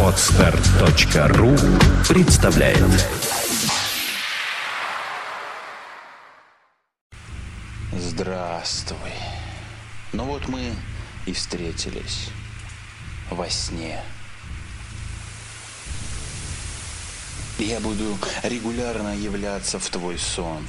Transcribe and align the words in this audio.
Отстар.ру 0.00 1.56
представляет 2.08 2.78
Здравствуй. 7.90 9.10
Ну 10.12 10.22
вот 10.24 10.46
мы 10.46 10.72
и 11.26 11.32
встретились 11.32 12.28
во 13.30 13.50
сне. 13.50 14.00
Я 17.58 17.80
буду 17.80 18.16
регулярно 18.44 19.16
являться 19.16 19.80
в 19.80 19.88
твой 19.88 20.16
сон, 20.18 20.64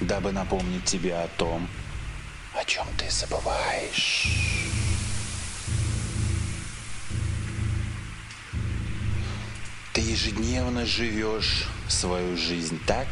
дабы 0.00 0.30
напомнить 0.30 0.84
тебе 0.84 1.16
о 1.16 1.26
том, 1.26 1.68
о 2.54 2.64
чем 2.64 2.86
ты 2.96 3.10
забываешь. 3.10 4.59
Ежедневно 10.10 10.84
живешь 10.86 11.66
свою 11.88 12.36
жизнь 12.36 12.80
так, 12.84 13.06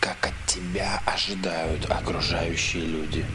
как 0.00 0.26
от 0.26 0.46
тебя 0.46 1.02
ожидают 1.04 1.90
окружающие 1.90 2.84
люди. 2.84 3.26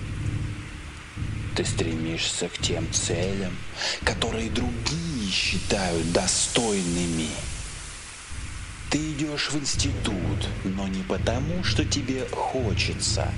Ты 1.56 1.66
стремишься 1.66 2.50
к 2.50 2.58
тем 2.58 2.92
целям, 2.92 3.56
которые 4.04 4.50
другие 4.50 5.30
считают 5.32 6.12
достойными. 6.14 7.30
Ты 8.90 8.98
идешь 9.12 9.52
в 9.52 9.60
институт, 9.60 10.48
но 10.64 10.88
не 10.88 11.04
потому, 11.04 11.64
что 11.64 11.86
тебе 11.86 12.26
хочется, 12.32 13.32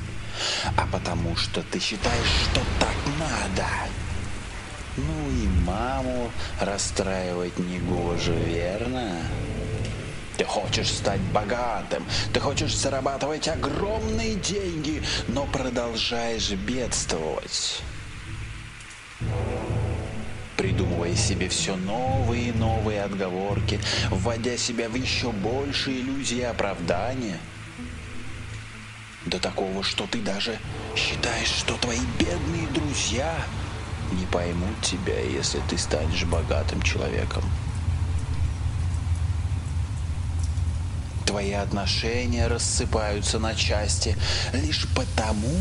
а 0.78 0.88
потому, 0.88 1.36
что 1.36 1.62
ты 1.62 1.80
считаешь, 1.80 2.50
что 2.52 2.62
так 2.80 2.96
надо. 3.20 3.68
Ну 4.98 5.30
и 5.30 5.48
маму 5.66 6.32
расстраивать 6.62 7.58
не 7.60 7.80
гоже, 7.80 8.34
верно? 8.34 9.12
Ты 10.38 10.46
хочешь 10.46 10.92
стать 10.92 11.22
богатым, 11.34 12.06
ты 12.34 12.40
хочешь 12.40 12.76
зарабатывать 12.76 13.48
огромные 13.48 14.36
деньги, 14.36 15.02
но 15.28 15.46
продолжаешь 15.46 16.52
бедствовать. 16.52 17.82
Придумывая 20.58 21.16
себе 21.16 21.50
все 21.50 21.76
новые 21.76 22.50
и 22.50 22.54
новые 22.54 23.04
отговорки, 23.04 23.80
вводя 24.10 24.58
себя 24.58 24.90
в 24.90 24.96
еще 24.96 25.32
большие 25.32 26.02
иллюзии 26.02 26.42
оправдания. 26.42 27.38
До 29.26 29.40
такого, 29.40 29.84
что 29.84 30.06
ты 30.08 30.20
даже 30.20 30.58
считаешь, 30.96 31.50
что 31.50 31.76
твои 31.76 32.00
бедные 32.20 32.68
друзья 32.68 33.36
не 34.12 34.26
поймут 34.26 34.82
тебя, 34.82 35.20
если 35.20 35.62
ты 35.70 35.78
станешь 35.78 36.26
богатым 36.26 36.82
человеком. 36.82 37.44
Твои 41.26 41.54
отношения 41.54 42.48
рассыпаются 42.48 43.40
на 43.40 43.56
части 43.56 44.16
лишь 44.54 44.88
потому, 44.96 45.58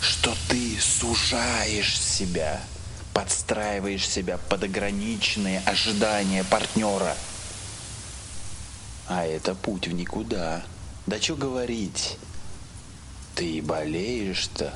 что 0.00 0.34
ты 0.48 0.76
сужаешь 0.80 1.98
себя, 1.98 2.60
подстраиваешь 3.14 4.06
себя 4.06 4.38
под 4.38 4.64
ограниченные 4.64 5.60
ожидания 5.60 6.44
партнера. 6.44 7.16
А 9.08 9.24
это 9.24 9.54
путь 9.54 9.86
в 9.86 9.92
никуда. 9.92 10.64
Да 11.06 11.20
что 11.20 11.36
говорить, 11.36 12.18
ты 13.36 13.62
болеешь-то, 13.62 14.74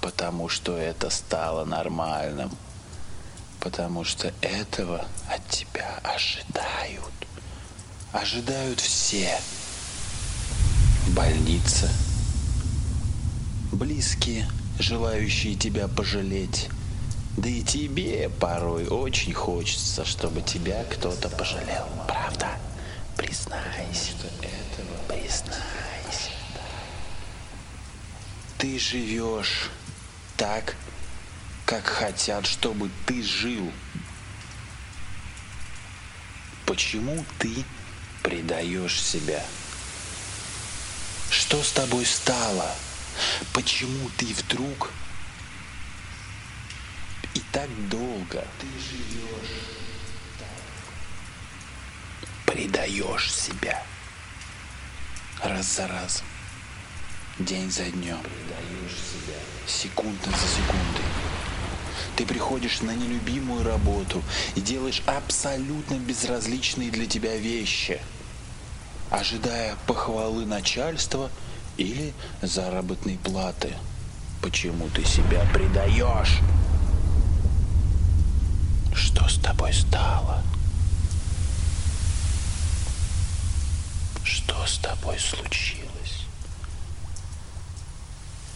потому 0.00 0.48
что 0.48 0.76
это 0.76 1.10
стало 1.10 1.64
нормальным, 1.64 2.50
потому 3.60 4.04
что 4.04 4.32
этого 4.40 5.04
от 5.28 5.46
тебя 5.48 6.00
ожидают. 6.02 7.12
Ожидают 8.12 8.80
все. 8.80 9.38
Больница, 11.08 11.88
близкие, 13.72 14.48
желающие 14.78 15.54
тебя 15.54 15.88
пожалеть. 15.88 16.68
Да 17.36 17.48
и 17.48 17.62
тебе 17.62 18.28
порой 18.28 18.88
очень 18.88 19.32
хочется, 19.32 20.04
чтобы 20.04 20.42
тебя 20.42 20.84
кто-то 20.84 21.28
пожалел. 21.28 21.86
Правда? 22.08 22.48
Признайся. 23.16 24.12
Признайся. 25.08 25.44
Ты 28.58 28.78
живешь 28.78 29.70
так, 30.40 30.74
как 31.66 31.84
хотят, 31.84 32.46
чтобы 32.46 32.90
ты 33.04 33.22
жил. 33.22 33.70
Почему 36.64 37.26
ты 37.38 37.62
предаешь 38.22 39.02
себя? 39.02 39.44
Что 41.30 41.62
с 41.62 41.72
тобой 41.72 42.06
стало? 42.06 42.74
Почему 43.52 44.08
ты 44.16 44.32
вдруг 44.32 44.90
и 47.34 47.40
так 47.52 47.68
долго 47.90 48.42
ты 48.60 48.66
живешь 48.66 49.60
предаешь 52.46 53.30
себя 53.30 53.84
раз 55.42 55.76
за 55.76 55.86
разом, 55.86 56.26
день 57.44 57.70
за 57.70 57.84
днем, 57.84 58.18
секунда 59.66 60.26
за 60.26 60.48
секундой. 60.48 61.04
Ты 62.16 62.26
приходишь 62.26 62.82
на 62.82 62.90
нелюбимую 62.90 63.64
работу 63.64 64.22
и 64.56 64.60
делаешь 64.60 65.02
абсолютно 65.06 65.94
безразличные 65.94 66.90
для 66.90 67.06
тебя 67.06 67.36
вещи, 67.36 68.00
ожидая 69.10 69.74
похвалы 69.86 70.44
начальства 70.44 71.30
или 71.78 72.12
заработной 72.42 73.18
платы. 73.18 73.74
Почему 74.42 74.88
ты 74.90 75.04
себя 75.04 75.46
предаешь? 75.54 76.40
Что 78.94 79.26
с 79.28 79.38
тобой 79.38 79.72
стало? 79.72 80.42
Что 84.24 84.66
с 84.66 84.78
тобой 84.78 85.18
случилось? 85.18 85.89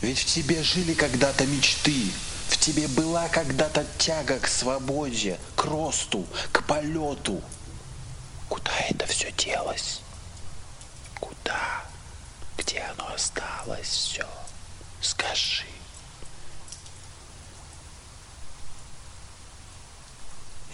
Ведь 0.05 0.19
в 0.19 0.27
тебе 0.27 0.63
жили 0.63 0.93
когда-то 0.93 1.47
мечты, 1.47 2.11
в 2.51 2.59
тебе 2.59 2.89
была 2.89 3.27
когда-то 3.31 3.87
тяга 3.97 4.39
к 4.39 4.47
свободе, 4.47 5.41
к 5.57 5.65
росту, 5.65 6.27
к 6.53 6.63
полету. 6.67 7.41
Куда 8.51 8.71
это 8.91 9.07
все 9.07 9.33
делось? 9.33 10.03
Куда? 11.19 11.87
Где 12.59 12.81
оно 12.81 13.15
осталось 13.15 13.89
все? 13.89 14.29
Скажи. 15.01 15.65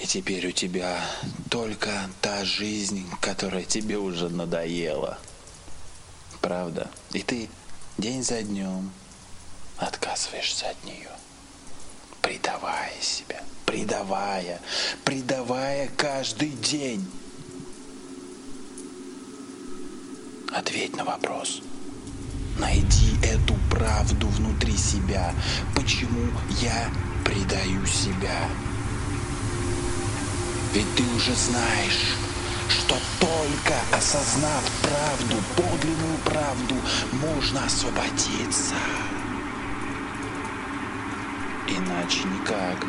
И 0.00 0.08
теперь 0.08 0.48
у 0.48 0.50
тебя 0.50 1.08
только 1.48 2.10
та 2.20 2.44
жизнь, 2.44 3.08
которая 3.20 3.62
тебе 3.62 3.96
уже 3.96 4.28
надоела. 4.28 5.20
Правда? 6.40 6.90
И 7.12 7.22
ты 7.22 7.48
день 7.96 8.24
за 8.24 8.42
днем 8.42 8.90
отказываешься 9.80 10.68
от 10.68 10.84
нее. 10.84 11.10
Предавая 12.20 12.92
себя, 13.00 13.42
предавая, 13.66 14.60
предавая 15.04 15.88
каждый 15.96 16.50
день. 16.50 17.10
Ответь 20.52 20.96
на 20.96 21.04
вопрос. 21.04 21.62
Найди 22.58 23.16
эту 23.22 23.54
правду 23.70 24.28
внутри 24.28 24.76
себя. 24.76 25.34
Почему 25.74 26.30
я 26.60 26.90
предаю 27.24 27.86
себя? 27.86 28.48
Ведь 30.74 30.94
ты 30.94 31.02
уже 31.16 31.34
знаешь, 31.34 32.16
что 32.68 32.96
только 33.18 33.74
осознав 33.92 34.62
правду, 34.82 35.36
подлинную 35.56 36.18
правду, 36.24 36.74
можно 37.12 37.64
освободиться. 37.64 38.74
Иначе 41.70 42.24
никак. 42.24 42.84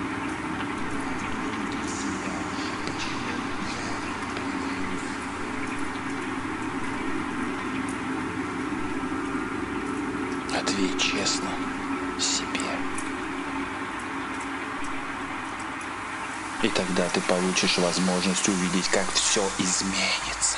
Ответь 10.59 10.99
честно 10.99 11.49
себе. 12.19 12.47
И 16.63 16.67
тогда 16.69 17.07
ты 17.09 17.21
получишь 17.21 17.77
возможность 17.77 18.49
увидеть, 18.49 18.87
как 18.87 19.11
все 19.11 19.47
изменится. 19.59 20.57